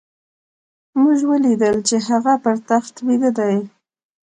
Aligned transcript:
موږ 1.01 1.19
وليدل 1.31 1.75
چې 1.87 1.95
هغه 2.07 2.33
پر 2.43 2.55
تخت 2.69 2.93
ويده 3.05 3.31
دی. 3.37 3.55